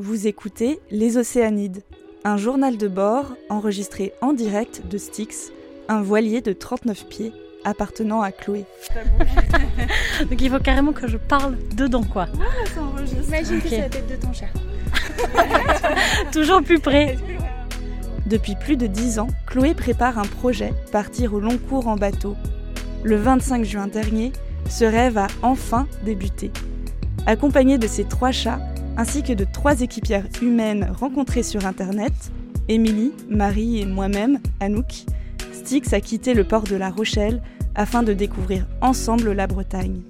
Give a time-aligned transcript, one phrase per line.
[0.00, 1.82] Vous écoutez Les Océanides,
[2.22, 5.50] un journal de bord enregistré en direct de Styx,
[5.88, 7.32] un voilier de 39 pieds
[7.64, 8.64] appartenant à Chloé.
[10.30, 12.28] Donc il faut carrément que je parle dedans, quoi.
[13.26, 14.46] Imagine que c'est la tête de ton chat.
[16.32, 17.16] Toujours plus près.
[18.26, 22.36] Depuis plus de 10 ans, Chloé prépare un projet, partir au long cours en bateau.
[23.02, 24.32] Le 25 juin dernier,
[24.70, 26.52] ce rêve a enfin débuté.
[27.26, 28.60] Accompagnée de ses trois chats,
[28.98, 32.12] ainsi que de trois équipières humaines rencontrées sur Internet,
[32.68, 35.04] Émilie, Marie et moi-même, Anouk,
[35.52, 37.40] Styx a quitté le port de La Rochelle
[37.76, 40.02] afin de découvrir ensemble la Bretagne.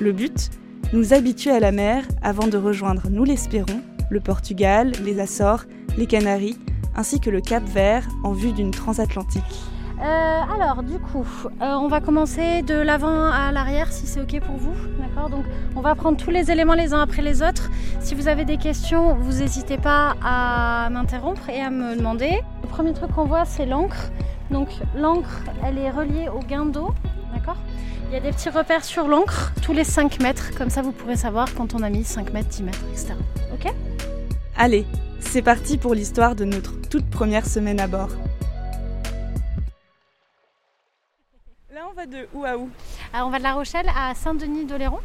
[0.00, 0.50] Le but
[0.92, 5.64] Nous habituer à la mer avant de rejoindre, nous l'espérons, le Portugal, les Açores,
[5.96, 6.58] les Canaries,
[6.96, 9.71] ainsi que le Cap Vert en vue d'une transatlantique.
[10.02, 14.40] Euh, alors, du coup, euh, on va commencer de l'avant à l'arrière si c'est OK
[14.40, 14.74] pour vous.
[15.30, 15.44] Donc,
[15.76, 17.70] on va prendre tous les éléments les uns après les autres.
[18.00, 22.40] Si vous avez des questions, vous n'hésitez pas à m'interrompre et à me demander.
[22.62, 24.10] Le premier truc qu'on voit, c'est l'encre.
[24.50, 26.92] Donc, l'encre, elle est reliée au guindeau.
[27.32, 27.56] D'accord?
[28.08, 30.50] Il y a des petits repères sur l'encre, tous les 5 mètres.
[30.58, 33.14] Comme ça, vous pourrez savoir quand on a mis 5 mètres, 10 mètres, etc.
[33.54, 33.72] OK?
[34.56, 34.84] Allez,
[35.20, 38.10] c'est parti pour l'histoire de notre toute première semaine à bord.
[42.02, 42.68] Va de où à où
[43.12, 44.98] Alors on va de La Rochelle à Saint-Denis-d'Oléron.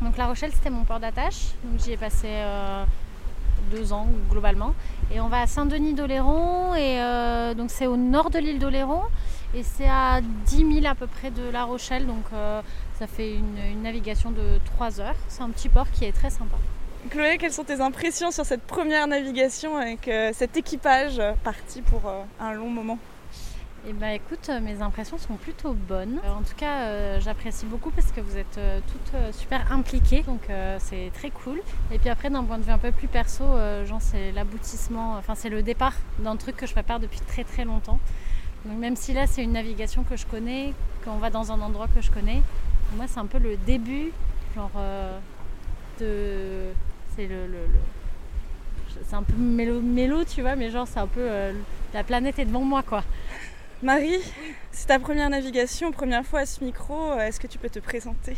[0.00, 2.84] Donc La Rochelle c'était mon port d'attache, donc j'y ai passé euh,
[3.70, 4.74] deux ans globalement.
[5.12, 9.02] Et on va à Saint-Denis-d'Oléron et euh, donc c'est au nord de l'île d'Oléron
[9.54, 12.62] et c'est à 10 000 à peu près de La Rochelle, donc euh,
[12.98, 15.16] ça fait une, une navigation de 3 heures.
[15.28, 16.56] C'est un petit port qui est très sympa.
[17.10, 22.02] Chloé, quelles sont tes impressions sur cette première navigation avec cet équipage parti pour
[22.38, 22.98] un long moment?
[23.84, 26.20] Et bah écoute, euh, mes impressions sont plutôt bonnes.
[26.24, 28.60] Euh, en tout cas, euh, j'apprécie beaucoup parce que vous êtes
[28.92, 30.42] toutes super impliquées, donc
[30.78, 31.60] c'est très cool.
[31.90, 33.44] Et puis après, d'un point de vue un peu plus perso,
[33.86, 37.64] genre c'est l'aboutissement, enfin c'est le départ d'un truc que je prépare depuis très très
[37.64, 37.98] longtemps.
[38.64, 40.72] Donc même si là c'est une navigation que je connais,
[41.04, 42.40] qu'on va dans un endroit que je connais,
[42.88, 44.12] pour moi c'est un peu le début,
[44.54, 44.70] genre
[45.98, 46.70] de,
[47.16, 47.48] c'est le,
[49.08, 51.28] c'est un peu mélo, tu vois, mais genre c'est un peu
[51.92, 53.02] la planète est devant moi quoi.
[53.82, 54.20] Marie,
[54.70, 57.12] c'est ta première navigation, première fois à ce micro.
[57.12, 58.36] euh, Est-ce que tu peux te présenter?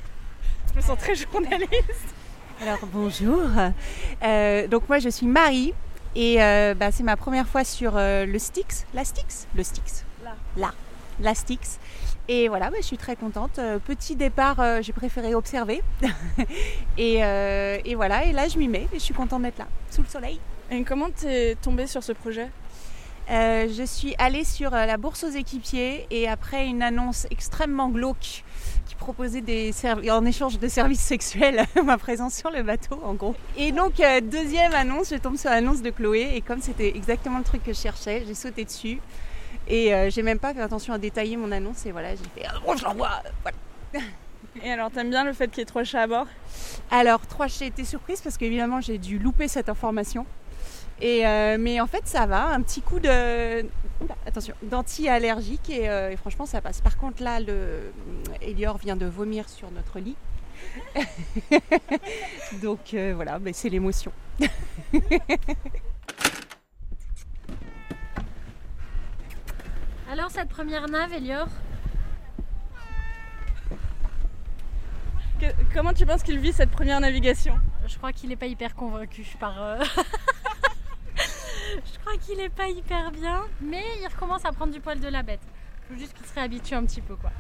[0.71, 2.15] Je me sens très journaliste.
[2.63, 3.43] Alors bonjour.
[4.23, 5.75] Euh, donc moi je suis Marie
[6.15, 8.87] et euh, bah, c'est ma première fois sur euh, le Styx.
[8.95, 9.47] La Styx?
[9.55, 10.05] Le Styx.
[10.25, 10.35] Là.
[10.57, 10.73] Là.
[11.21, 11.79] La Styx.
[12.27, 13.61] Et voilà, bah, je suis très contente.
[13.87, 15.83] Petit départ, j'ai préféré observer.
[16.97, 20.01] et, et voilà, et là je m'y mets et je suis contente d'être là, sous
[20.01, 20.41] le soleil.
[20.71, 22.49] Et comment t'es tombée sur ce projet?
[23.31, 27.89] Euh, je suis allée sur euh, la bourse aux équipiers et après une annonce extrêmement
[27.89, 28.45] glauque
[28.85, 29.73] qui proposait des
[30.11, 33.35] en échange de services sexuels ma présence sur le bateau en gros.
[33.57, 37.39] Et donc euh, deuxième annonce, je tombe sur l'annonce de Chloé et comme c'était exactement
[37.39, 39.01] le truc que je cherchais, j'ai sauté dessus
[39.69, 42.47] et euh, j'ai même pas fait attention à détailler mon annonce et voilà j'ai fait
[42.47, 43.23] ah, bon je l'envoie.
[43.43, 44.07] Voilà.
[44.63, 46.27] Et alors, t'aimes bien le fait qu'il y ait trois chats à bord?
[46.91, 50.27] Alors, trois, j'ai été surprise parce qu'évidemment, j'ai dû louper cette information.
[51.01, 52.47] Et, euh, mais en fait, ça va.
[52.47, 53.63] Un petit coup de.
[54.01, 56.81] Oula, attention, d'anti-allergique et, euh, et franchement, ça passe.
[56.81, 57.93] Par contre, là, le
[58.43, 60.17] Elior vient de vomir sur notre lit.
[62.63, 64.13] Donc euh, voilà, mais c'est l'émotion.
[70.11, 71.49] Alors cette première nave, Elior?
[75.41, 77.59] Que- Comment tu penses qu'il vit cette première navigation?
[77.87, 79.55] Je crois qu'il n'est pas hyper convaincu par.
[81.93, 85.09] je crois qu'il n'est pas hyper bien, mais il recommence à prendre du poil de
[85.09, 85.41] la bête.
[85.89, 87.31] Faut juste qu'il se réhabitue un petit peu quoi.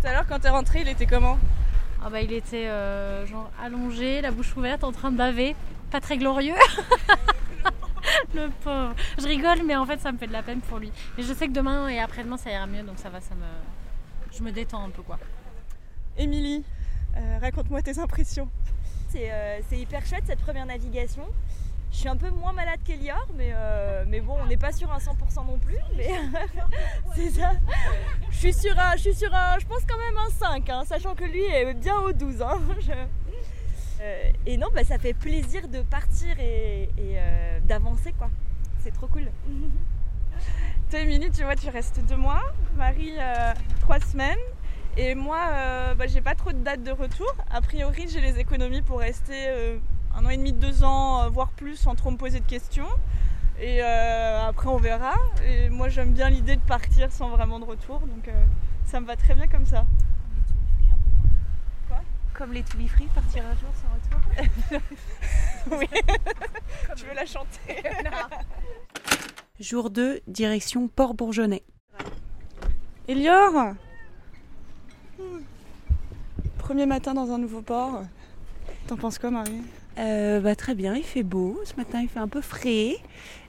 [0.00, 1.38] Tout à l'heure, quand t'es rentré, il était comment
[2.04, 5.54] Ah bah il était euh, genre allongé, la bouche ouverte, en train de baver,
[5.90, 6.54] pas très glorieux.
[8.34, 8.94] Le pauvre.
[9.18, 10.92] Je rigole, mais en fait ça me fait de la peine pour lui.
[11.16, 14.36] Mais je sais que demain et après-demain ça ira mieux, donc ça va, ça me,
[14.36, 15.18] je me détends un peu quoi.
[16.16, 16.64] Émilie,
[17.16, 18.48] euh, raconte-moi tes impressions.
[19.08, 21.24] C'est euh, c'est hyper chouette cette première navigation.
[21.90, 24.92] Je suis un peu moins malade qu'Elior, mais, euh, mais bon, on n'est pas sur
[24.92, 25.78] un 100% non plus.
[25.96, 26.10] Mais
[27.14, 27.52] c'est ça.
[28.30, 30.82] Je suis sur un, je suis sur un, je pense quand même un 5, hein,
[30.86, 32.42] sachant que lui est bien au 12.
[32.42, 32.58] hein.
[32.80, 32.92] Je-
[34.00, 38.30] Euh, et non, bah, ça fait plaisir de partir et, et, euh, d'avancer quoi.
[38.78, 39.26] C'est trop cool.
[40.90, 42.42] Toi, Émilie, tu vois, tu restes deux mois.
[42.76, 44.38] Marie, euh, trois semaines.
[44.96, 45.38] Et moi,
[45.96, 47.32] bah, j'ai pas trop de date de retour.
[47.50, 49.48] A priori, j'ai les économies pour rester
[50.18, 52.88] un an et demi, deux ans, euh, voire plus, sans trop me poser de questions.
[53.60, 55.14] Et euh, après, on verra.
[55.46, 58.00] Et moi, j'aime bien l'idée de partir sans vraiment de retour.
[58.00, 58.44] Donc, euh,
[58.84, 59.86] ça me va très bien comme ça.
[62.34, 64.80] Comme les to free, partir un jour sans retour.
[65.78, 65.86] Oui.
[66.96, 67.82] Tu veux la chanter?
[69.58, 71.64] Jour 2, direction Port-Bourgeonnais.
[73.08, 73.74] Elior
[76.58, 78.04] Premier matin dans un nouveau port.
[78.86, 79.62] T'en penses quoi, Marie?
[79.98, 81.60] Euh, bah, très bien, il fait beau.
[81.64, 82.96] Ce matin, il fait un peu frais.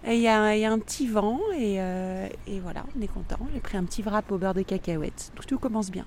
[0.07, 3.07] Il y, a, il y a un petit vent et, euh, et voilà, on est
[3.07, 3.39] content.
[3.53, 5.31] J'ai pris un petit wrap au beurre de cacahuètes.
[5.35, 6.05] Tout, tout commence bien.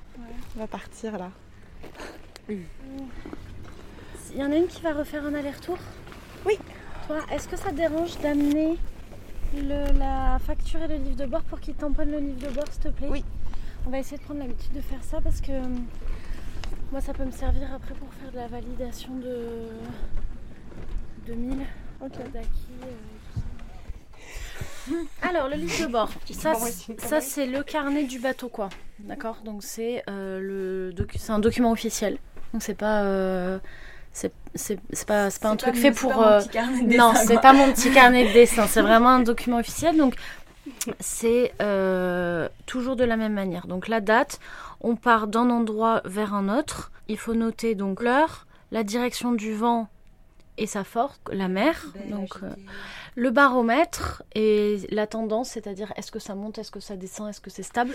[0.57, 1.31] On va partir là.
[2.49, 5.77] Il y en a une qui va refaire un aller-retour?
[6.47, 6.59] Oui.
[7.07, 8.79] Toi, est-ce que ça te dérange d'amener
[9.55, 12.83] la facture et le livre de bord pour qu'il tamponne le livre de bord, s'il
[12.83, 13.09] te plaît?
[13.11, 13.25] Oui.
[13.87, 15.63] On va essayer de prendre l'habitude de faire ça parce que euh,
[16.91, 19.69] moi, ça peut me servir après pour faire de la validation de
[21.27, 21.59] 2000
[22.05, 22.13] Ok.
[22.33, 22.49] d'acquis.
[22.83, 22.87] euh.
[25.23, 28.69] Alors, le livre de bord, ça, c'est- ça c'est le carnet du bateau, quoi.
[28.99, 32.19] D'accord Donc, c'est euh, le docu- c'est un document officiel.
[32.53, 33.03] Donc, c'est pas.
[33.05, 33.59] euh,
[34.13, 34.33] c'est
[35.07, 36.21] pas, c'est pas un truc fait pour.
[36.23, 36.41] euh,
[36.85, 39.97] non, c'est pas mon petit carnet de dessin, c'est vraiment un document officiel.
[39.97, 40.17] Donc,
[41.01, 41.53] c'est
[42.67, 43.67] toujours de la même manière.
[43.69, 44.41] Donc, la date,
[44.81, 46.91] on part d'un endroit vers un autre.
[47.09, 49.89] Il faut noter donc l'heure, la direction du vent
[50.59, 51.83] et sa force, la mer.
[52.11, 52.51] Donc, euh,
[53.15, 57.41] le baromètre et la tendance, c'est-à-dire est-ce que ça monte, est-ce que ça descend, est-ce
[57.41, 57.95] que c'est stable.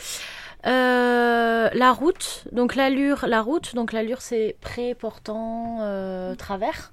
[0.65, 6.92] Euh, la route, donc l'allure, la route, donc l'allure c'est pré, portant, euh, travers.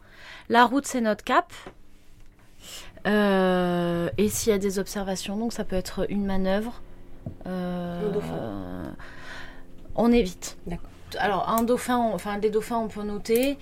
[0.48, 1.52] La route c'est notre cap.
[3.06, 6.80] Et s'il y a des observations, donc ça peut être une manœuvre.
[9.96, 10.56] on évite.
[10.66, 10.88] D'accord.
[11.18, 13.56] Alors un dauphin, on- enfin des dauphins on peut noter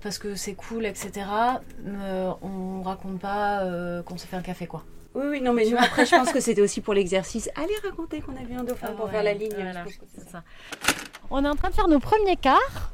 [0.00, 1.26] parce que c'est cool, etc.
[1.86, 4.84] Euh, on raconte pas euh, qu'on s'est fait un café quoi.
[5.14, 7.50] Oui, oui, non, mais nous, après, je pense que c'était aussi pour l'exercice.
[7.56, 9.52] Allez raconter qu'on a vu un dauphin pour Ouais, faire la ligne.
[9.54, 9.84] voilà,
[10.30, 10.42] ça.
[11.30, 12.92] On est en train de faire nos premiers quarts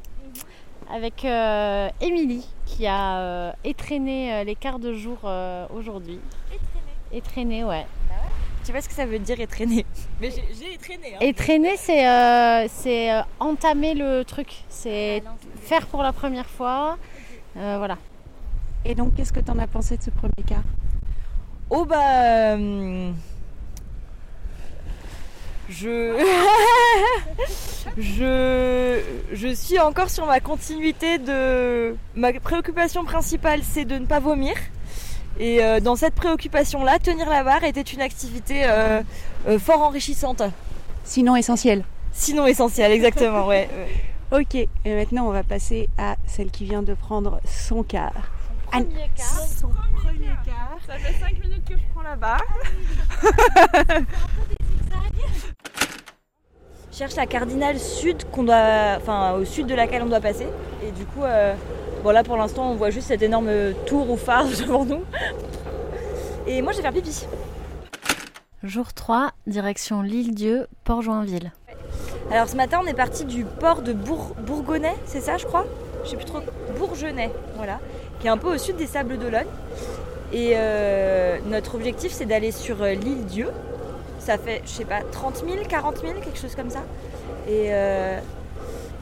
[0.93, 6.19] avec euh, Émilie qui a euh, étraîné les quarts de jour euh, aujourd'hui.
[7.13, 7.85] Étraîné, ouais.
[8.65, 9.85] Tu vois ce que ça veut dire étraîner
[10.21, 11.15] Mais j'ai- étraîné.
[11.15, 11.19] Hein.
[11.21, 15.23] Étraîner, c'est euh, c'est euh, entamer le truc, c'est
[15.63, 16.97] faire pour la première fois.
[17.57, 17.99] Euh, voilà.
[18.87, 20.63] Et donc, qu'est-ce que tu en as pensé de ce premier quart
[21.71, 22.55] Oh bah.
[22.57, 23.11] euh,
[25.69, 26.19] Je.
[27.99, 29.01] je.
[29.33, 31.97] Je suis encore sur ma continuité de.
[32.15, 34.55] Ma préoccupation principale, c'est de ne pas vomir.
[35.39, 39.03] Et euh, dans cette préoccupation-là, tenir la barre était une activité euh,
[39.49, 40.43] euh, fort enrichissante.
[41.05, 41.85] Sinon essentiel.
[42.13, 43.69] Sinon essentielle, exactement, ouais.
[44.33, 48.13] Ok, et maintenant, on va passer à celle qui vient de prendre son quart.
[48.73, 49.27] Anne- Premier quart.
[49.61, 50.77] Son premier quart.
[50.87, 52.43] Ça fait 5 minutes que je prends la barre.
[56.91, 60.47] Je cherche la cardinale sud qu'on doit, enfin au sud de laquelle on doit passer.
[60.83, 61.55] Et du coup, euh,
[62.05, 63.51] bon là pour l'instant on voit juste cette énorme
[63.87, 65.03] tour ou phare devant nous.
[66.47, 67.27] Et moi je vais faire pipi.
[68.63, 71.53] Jour 3, direction l'île-Dieu, Port-Joinville.
[72.31, 75.65] Alors ce matin on est parti du port de Bour- Bourgonais, c'est ça je crois?
[76.05, 76.41] Je sais plus trop.
[76.79, 77.81] Bourgenais, voilà,
[78.21, 79.47] qui est un peu au sud des Sables d'Olonne.
[80.33, 83.49] Et euh, notre objectif c'est d'aller sur euh, l'île Dieu.
[84.19, 86.81] Ça fait, je sais pas, 30 000, 40 000, quelque chose comme ça.
[87.47, 88.19] Et euh,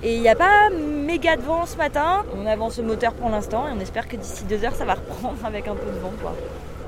[0.03, 2.25] et il n'y a pas méga de vent ce matin.
[2.37, 4.95] On avance le moteur pour l'instant et on espère que d'ici deux heures ça va
[4.95, 6.35] reprendre avec un peu de vent quoi.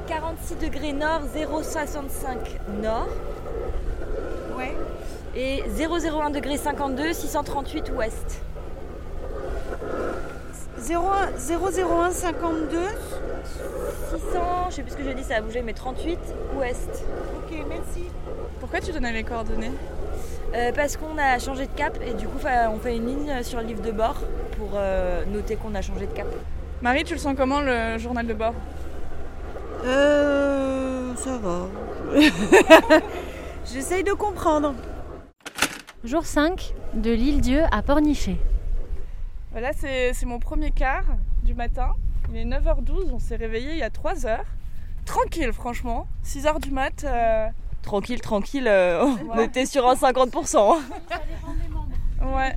[0.08, 3.08] 46 degrés nord, 0,65 nord.
[4.56, 4.76] Ouais.
[5.36, 8.40] Et 001 degré 52, 638 ouest.
[10.86, 12.78] 001 52.
[14.18, 16.18] 600, je sais plus ce que j'ai dit, ça a bougé, mais 38
[16.56, 17.04] ouest.
[17.38, 18.04] Ok, merci.
[18.60, 19.72] Pourquoi tu donnais mes coordonnées
[20.54, 22.38] Euh, parce qu'on a changé de cap et du coup
[22.70, 24.20] on fait une ligne sur le livre de bord
[24.56, 26.28] pour euh, noter qu'on a changé de cap.
[26.80, 28.54] Marie, tu le sens comment le journal de bord?
[29.84, 31.14] Euh.
[31.16, 31.66] Ça va.
[33.72, 34.74] J'essaye de comprendre.
[36.04, 38.36] Jour 5, de l'île-Dieu à Pornichet.
[39.52, 41.04] Voilà, c'est mon premier quart
[41.42, 41.92] du matin.
[42.30, 44.44] Il est 9h12, on s'est réveillé il y a 3 heures.
[45.04, 46.06] Tranquille, franchement.
[46.24, 47.04] 6h du mat.
[47.04, 47.48] euh,
[47.82, 50.78] Tranquille, tranquille, euh, on était sur un 50%.
[52.22, 52.54] Ouais,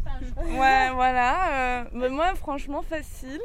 [0.57, 1.81] ouais, voilà.
[1.81, 3.41] euh, mais moi, franchement, facile.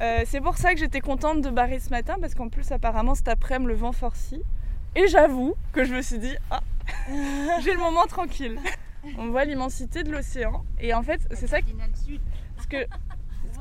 [0.00, 3.14] Euh, c'est pour ça que j'étais contente de barrer ce matin, parce qu'en plus, apparemment,
[3.14, 4.42] cet après-midi, le vent forcit.
[4.96, 6.60] Et j'avoue que je me suis dit, ah,
[7.62, 8.58] j'ai le moment tranquille.
[9.18, 10.64] On voit l'immensité de l'océan.
[10.80, 11.74] Et en fait, c'est ça qui...
[12.56, 12.86] Parce que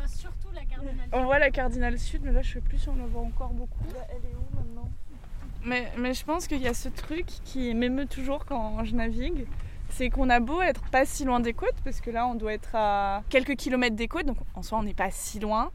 [0.09, 1.07] surtout la cardinale.
[1.13, 3.49] on voit la cardinale sud, mais là, je sais plus si on en voit encore
[3.51, 3.83] beaucoup.
[4.09, 4.89] Elle est où maintenant?
[5.63, 9.45] Mais, mais je pense qu'il y a ce truc qui m'émeut toujours quand je navigue.
[9.89, 12.53] C'est qu'on a beau être pas si loin des côtes, parce que là on doit
[12.53, 15.71] être à quelques kilomètres des côtes, donc en soi on n'est pas si loin.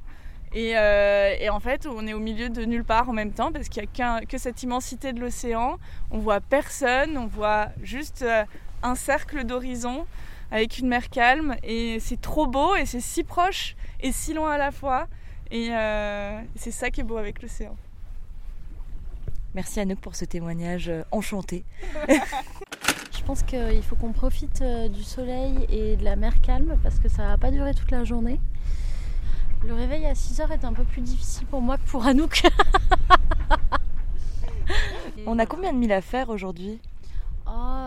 [0.53, 3.50] Et, euh, et en fait, on est au milieu de nulle part en même temps
[3.50, 5.79] parce qu'il n'y a qu'un- que cette immensité de l'océan.
[6.12, 8.45] On voit personne, on voit juste euh,
[8.85, 10.07] un cercle d'horizon
[10.54, 11.56] avec une mer calme.
[11.64, 15.08] Et c'est trop beau et c'est si proche et si loin à la fois.
[15.50, 17.76] Et euh, c'est ça qui est beau avec l'océan.
[19.54, 21.64] Merci Anouk pour ce témoignage euh, enchanté.
[22.08, 26.99] Je pense qu'il faut qu'on profite euh, du soleil et de la mer calme parce
[26.99, 28.38] que ça va pas durer toute la journée.
[29.64, 32.42] Le réveil à 6h est un peu plus difficile pour moi que pour Anouk.
[35.26, 36.80] On a combien de milles à faire aujourd'hui?
[37.46, 37.84] Oh,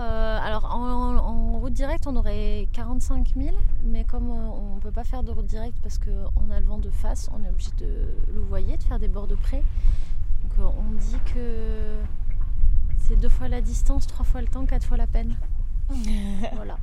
[0.47, 4.93] alors en, en route directe on aurait 45 000 mais comme euh, on ne peut
[4.93, 7.71] pas faire de route directe parce qu'on a le vent de face, on est obligé
[7.77, 9.61] de louvoyer, de faire des bords de près.
[10.43, 11.97] Donc euh, on dit que
[12.97, 15.37] c'est deux fois la distance, trois fois le temps, quatre fois la peine.
[16.53, 16.77] voilà.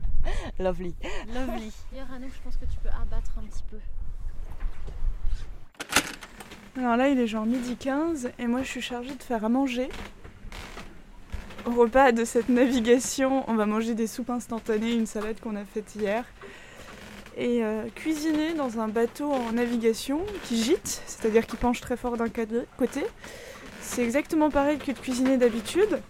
[0.59, 0.94] Lovely.
[1.33, 1.73] Lovely.
[1.92, 3.78] D'ailleurs Anouk, je pense que tu peux abattre un petit peu.
[6.76, 9.49] Alors là, il est genre midi 15 et moi je suis chargée de faire à
[9.49, 9.88] manger.
[11.66, 15.64] Au repas de cette navigation, on va manger des soupes instantanées, une salade qu'on a
[15.64, 16.25] faite hier.
[17.38, 22.18] Et euh, cuisiner dans un bateau en navigation qui gîte, c'est-à-dire qui penche très fort
[22.18, 23.06] d'un côté.
[23.80, 26.00] C'est exactement pareil que de cuisiner d'habitude,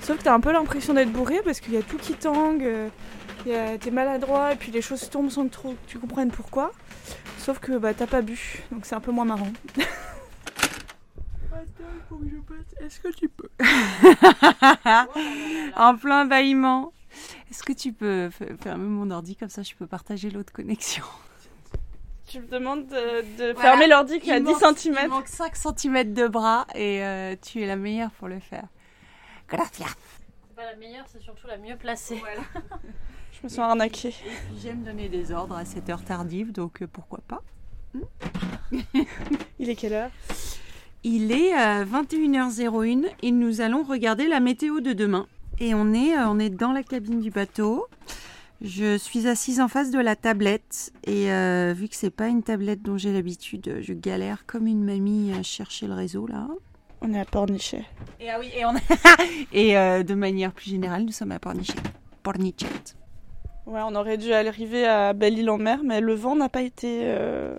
[0.00, 2.62] sauf que t'as un peu l'impression d'être bourré parce qu'il y a tout qui tangue,
[3.48, 5.56] euh, t'es maladroit et puis les choses tombent sans que
[5.88, 6.70] tu comprennes pourquoi.
[7.38, 9.52] Sauf que bah, t'as pas bu, donc c'est un peu moins marrant.
[12.80, 13.48] Est-ce que tu peux
[15.76, 16.92] en plein bâillement.
[17.50, 19.36] Est-ce que tu peux fermer mon ordi?
[19.36, 21.04] Comme ça je peux partager l'autre connexion
[22.26, 23.60] Tu me demandes de, de Voilà.
[23.60, 24.96] fermer l'ordi qui a Il 10 manque- cm.
[25.02, 28.64] Il manque 5 cm de bras et euh, tu es la meilleure pour le faire.
[29.48, 29.86] Gracias.
[30.48, 32.22] C'est pas la meilleure, c'est surtout la mieux placée.
[33.32, 34.14] Je me sens arnaquée.
[34.62, 37.42] J'aime donner des ordres à cette heure tardive donc euh, pourquoi pas.
[39.58, 40.10] Il est quelle heure?
[41.02, 45.26] Il est euh, 21h01 et nous allons regarder la météo de demain.
[45.58, 47.86] Et on est, euh, on est dans la cabine du bateau.
[48.62, 52.42] Je suis assise en face de la tablette et euh, vu que c'est pas une
[52.42, 56.46] tablette dont j'ai l'habitude, je galère comme une mamie à chercher le réseau là.
[57.00, 57.86] On est à Pornichet.
[58.20, 58.74] Et ah oui, et on
[59.54, 61.78] et euh, de manière plus générale, nous sommes à Pornichet.
[62.22, 62.66] Pornichet.
[63.64, 67.56] Ouais, on aurait dû arriver à Belle-Île-en-Mer, mais le vent n'a pas été euh,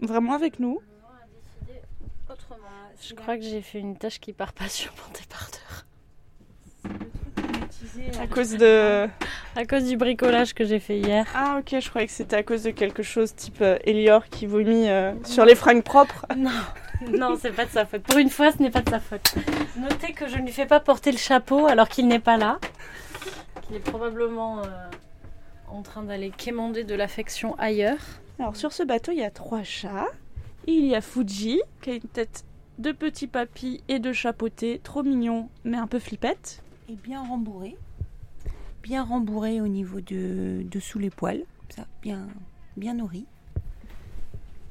[0.00, 0.80] vraiment avec nous.
[3.00, 5.86] Je crois que j'ai fait une tâche qui part pas sur mon dépardeur.
[8.20, 9.08] À cause de.
[9.54, 11.26] À cause du bricolage que j'ai fait hier.
[11.34, 14.46] Ah, ok, je croyais que c'était à cause de quelque chose type euh, Elior qui
[14.46, 16.26] vomit euh, sur les fringues propres.
[16.36, 16.50] Non,
[17.18, 18.02] non, c'est pas de sa faute.
[18.02, 19.34] Pour une fois, ce n'est pas de sa faute.
[19.76, 22.58] Notez que je ne lui fais pas porter le chapeau alors qu'il n'est pas là.
[23.62, 24.66] Qu'il est probablement euh,
[25.68, 27.98] en train d'aller quémander de l'affection ailleurs.
[28.38, 30.06] Alors, sur ce bateau, il y a trois chats.
[30.66, 32.44] Il y a Fuji, qui a une tête
[32.78, 36.62] de petit papy et de chapeauté, trop mignon, mais un peu flippette.
[36.88, 37.76] Et bien rembourré.
[38.82, 41.44] Bien rembourré au niveau de, de sous les poils.
[41.68, 42.26] Ça, bien,
[42.76, 43.26] bien nourri.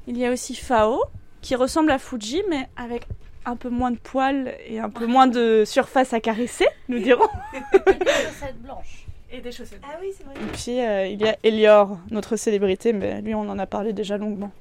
[0.06, 1.04] Il y a aussi Fao,
[1.42, 3.06] qui ressemble à Fuji, mais avec
[3.44, 7.28] un peu moins de poils et un peu moins de surface à caresser, nous dirons.
[7.62, 9.06] Chaussettes blanches.
[9.30, 9.80] Et des chaussettes.
[9.82, 10.34] Ah oui, c'est vrai.
[10.34, 13.92] Et puis, euh, il y a Elior, notre célébrité, mais lui, on en a parlé
[13.94, 14.52] déjà longuement.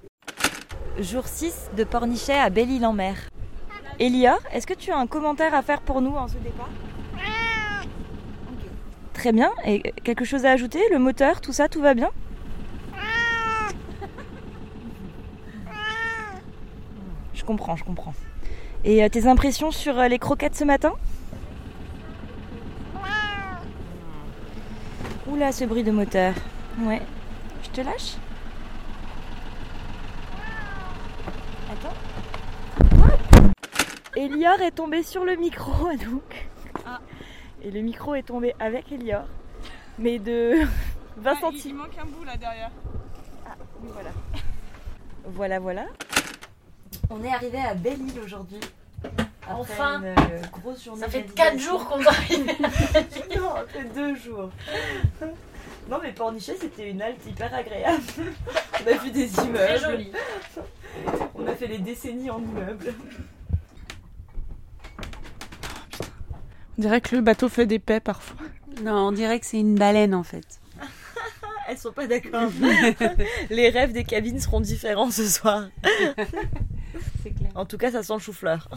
[0.99, 3.15] Jour 6 de Pornichet à Belle-Île-en-Mer.
[3.99, 6.69] Elior, est-ce que tu as un commentaire à faire pour nous en ce départ?
[9.13, 9.51] Très bien.
[9.65, 10.79] Et quelque chose à ajouter?
[10.91, 12.09] Le moteur, tout ça, tout va bien?
[17.33, 18.13] Je comprends, je comprends.
[18.83, 20.93] Et euh, tes impressions sur euh, les croquettes ce matin?
[25.27, 26.33] Oula, ce bruit de moteur.
[26.81, 27.01] Ouais.
[27.63, 28.17] Je te lâche?
[34.21, 36.47] Elior est tombé sur le micro, donc.
[37.63, 39.23] Et le micro est tombé avec Elior.
[39.97, 40.59] Mais de
[41.17, 41.77] 20 centimes.
[41.77, 42.71] manque un bout là derrière.
[43.81, 44.09] Voilà.
[45.23, 45.85] Voilà, voilà.
[47.11, 48.59] On est arrivé à Belle-Île aujourd'hui.
[49.43, 49.99] Après Enfin.
[49.99, 51.01] une euh, grosse journée.
[51.01, 51.51] Ça fait navigation.
[51.51, 52.45] 4 jours qu'on arrive.
[53.37, 54.49] non, après deux jours.
[55.87, 58.01] Non, mais Pornichet, c'était une halte hyper agréable.
[58.83, 59.57] On a vu des immeubles.
[59.59, 60.11] Très joli.
[61.35, 62.91] On a fait les décennies en immeubles.
[66.81, 68.47] On dirait que le bateau fait des paix parfois.
[68.81, 70.59] Non, on dirait que c'est une baleine en fait.
[71.67, 72.49] Elles sont pas d'accord.
[73.51, 75.69] les rêves des cabines seront différents ce soir.
[77.21, 77.51] C'est clair.
[77.53, 78.67] En tout cas, ça sent le chou-fleur.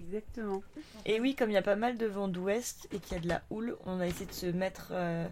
[0.00, 0.62] Exactement.
[1.04, 3.22] Et oui, comme il y a pas mal de vent d'ouest et qu'il y a
[3.22, 5.28] de la houle, on a essayé de se mettre euh,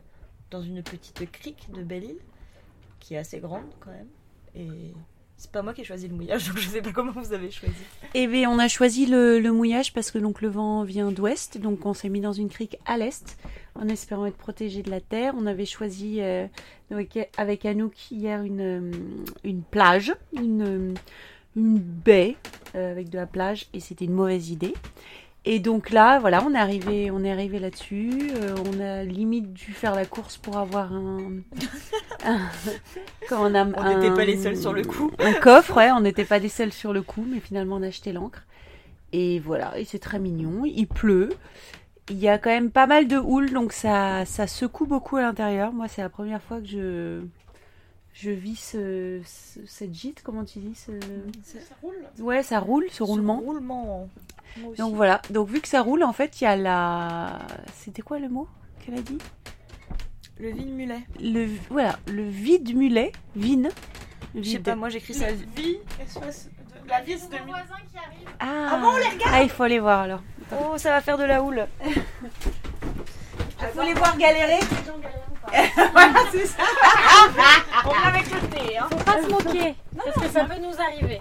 [0.50, 2.20] dans une petite crique de Belle-Île,
[3.00, 4.08] qui est assez grande quand même.
[4.54, 4.92] Et
[5.38, 7.50] C'est pas moi qui ai choisi le mouillage, donc je sais pas comment vous avez
[7.50, 7.74] choisi.
[8.14, 11.84] Eh bien, on a choisi le, mouillage parce que donc le vent vient d'ouest, donc
[11.84, 13.36] on s'est mis dans une crique à l'est
[13.74, 15.34] en espérant être protégé de la terre.
[15.36, 16.46] On avait choisi euh,
[16.90, 18.90] avec, Anouk hier une, euh,
[19.44, 20.94] une plage, une, euh,
[21.54, 22.36] une baie
[22.74, 24.74] avec de la plage et c'était une mauvaise idée.
[25.48, 28.10] Et donc là, voilà, on est arrivé, on est arrivé là-dessus.
[28.34, 31.18] Euh, on a limite dû faire la course pour avoir un.
[32.24, 32.40] un-
[33.28, 35.10] quand on a On un- n'était pas les seuls sur le coup.
[35.20, 37.86] Un coffre, ouais, on n'était pas les seuls sur le coup, mais finalement on a
[37.86, 38.42] acheté l'encre.
[39.12, 40.64] Et voilà, et c'est très mignon.
[40.64, 41.30] Il pleut.
[42.10, 45.22] Il y a quand même pas mal de houle, donc ça, ça secoue beaucoup à
[45.22, 45.72] l'intérieur.
[45.72, 47.20] Moi, c'est la première fois que je,
[48.18, 50.92] je vis ce, ce- cette gîte, comment tu dis ce...
[52.22, 53.40] Ouais, ça roule, ce roulement.
[53.40, 54.08] Roulement.
[54.58, 54.80] Moi aussi.
[54.80, 57.40] Donc voilà, donc vu que ça roule, en fait, il y a la...
[57.74, 58.48] C'était quoi le mot
[58.80, 59.18] qu'elle a dit?
[60.38, 61.00] Le vin mulet.
[61.20, 63.68] le, Voilà, le vide mulet, vine.
[64.34, 64.62] Je sais Vide.
[64.64, 65.32] pas, moi j'écris ça.
[65.32, 66.50] Vie, espèce
[66.84, 67.36] de la vis de
[68.40, 68.80] Ah,
[69.32, 70.22] ah, il faut aller voir alors.
[70.52, 71.66] Oh, ça va faire de la houle.
[73.58, 74.60] Il faut les voir galérer.
[77.86, 78.88] On avec le thé, hein.
[78.90, 81.20] Faut pas se moquer, parce que ça peut nous arriver.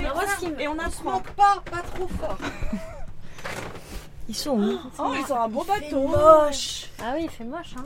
[0.00, 1.12] Mais moi, ce qui me- Et on On se apprend.
[1.12, 2.38] moque pas, pas trop fort.
[4.28, 6.08] Ils sont où Oh, ils ont un beau bateau.
[6.08, 6.86] Moche.
[7.02, 7.84] Ah oui, il fait moche, hein.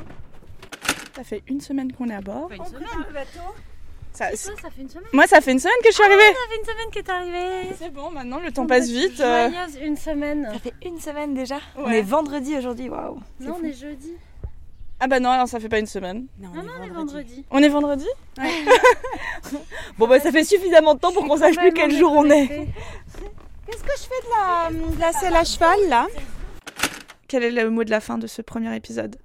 [1.14, 2.50] Ça fait une semaine qu'on est à bord.
[2.50, 2.82] Une semaine.
[3.06, 3.54] le bateau.
[4.12, 5.08] Ça- Ça, ça fait une semaine.
[5.12, 6.22] Moi, ça fait une semaine que je suis arrivée.
[6.22, 7.74] Ça fait une semaine que t'es arrivée.
[7.78, 9.20] C'est bon, maintenant le temps passe vite.
[9.20, 10.48] euh, Joyeuse une semaine.
[10.52, 11.58] Ça fait une semaine déjà.
[11.76, 12.00] On Ouais.
[12.00, 13.20] est vendredi aujourd'hui, waouh.
[13.40, 13.60] Non, fou.
[13.62, 14.12] on est jeudi.
[15.04, 16.28] Ah bah non, alors ça fait pas une semaine.
[16.38, 17.44] Non, non, on est vendredi.
[17.50, 18.06] On est vendredi
[19.98, 22.46] Bon bah ça fait suffisamment de temps pour qu'on sache plus quel jour on est.
[23.66, 26.06] Qu'est-ce que je fais de la, de la selle à cheval là?
[27.26, 29.16] Quel est le mot de la fin de ce premier épisode?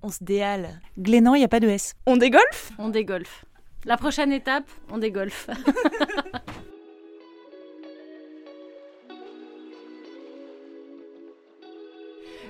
[0.00, 0.80] On se déhale.
[0.96, 1.94] Glénan, il n'y a pas de S.
[2.06, 2.70] On dégolfe?
[2.78, 3.44] On dégolfe.
[3.84, 5.48] La prochaine étape, on dégolfe.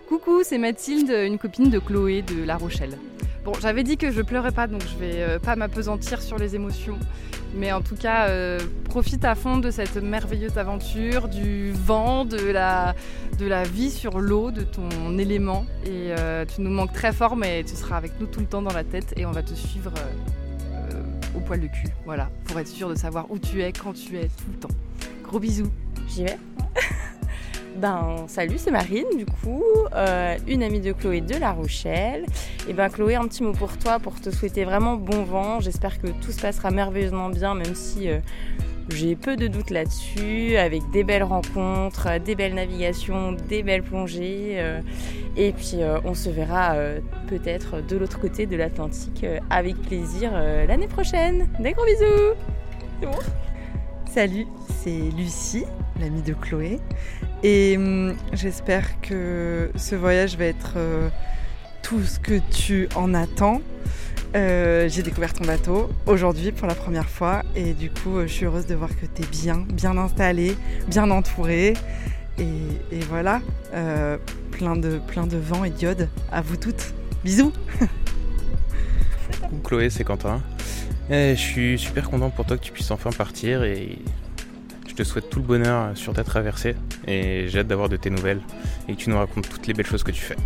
[0.09, 2.99] Coucou, c'est Mathilde, une copine de Chloé de La Rochelle.
[3.45, 6.55] Bon, j'avais dit que je pleurais pas, donc je vais euh, pas m'apesantir sur les
[6.55, 6.99] émotions.
[7.55, 12.51] Mais en tout cas, euh, profite à fond de cette merveilleuse aventure, du vent, de
[12.51, 12.95] la,
[13.65, 15.65] vie sur l'eau, de ton élément.
[15.85, 18.63] Et euh, tu nous manques très fort, mais tu seras avec nous tout le temps
[18.63, 19.93] dans la tête et on va te suivre
[21.35, 21.89] au poil de cul.
[22.05, 24.75] Voilà, pour être sûr de savoir où tu es, quand tu es, tout le temps.
[25.25, 25.71] Gros bisous.
[26.09, 26.39] J'y vais.
[27.81, 29.65] Ben, salut, c'est Marine, du coup,
[29.95, 32.27] euh, une amie de Chloé de La Rochelle.
[32.69, 35.61] Et ben, Chloé, un petit mot pour toi, pour te souhaiter vraiment bon vent.
[35.61, 38.19] J'espère que tout se passera merveilleusement bien, même si euh,
[38.91, 43.83] j'ai peu de doutes là-dessus, avec des belles rencontres, euh, des belles navigations, des belles
[43.83, 44.63] plongées.
[45.39, 46.75] et puis, on se verra
[47.29, 50.33] peut-être de l'autre côté de l'Atlantique avec plaisir
[50.69, 51.49] l'année prochaine.
[51.61, 53.09] Des gros bisous
[54.13, 54.47] Salut,
[54.83, 55.65] c'est Lucie,
[56.01, 56.81] l'amie de Chloé.
[57.43, 61.09] Et hum, j'espère que ce voyage va être euh,
[61.83, 63.63] tout ce que tu en attends.
[64.37, 68.33] Euh, J'ai découvert ton bateau aujourd'hui pour la première fois et du coup euh, je
[68.33, 70.57] suis heureuse de voir que tu es bien, bien installée,
[70.89, 71.75] bien entourée.
[72.39, 73.43] Et, voilà,
[74.51, 76.95] plein, de, plein de vent et d'iode à vous toutes.
[77.23, 77.53] Bisous
[79.63, 80.41] Chloé, c'est Quentin.
[81.11, 83.99] Eh, je suis super content pour toi que tu puisses enfin partir et
[84.89, 88.11] je te souhaite tout le bonheur sur ta traversée et j'ai hâte d'avoir de tes
[88.11, 88.41] nouvelles
[88.89, 90.37] et que tu nous racontes toutes les belles choses que tu fais.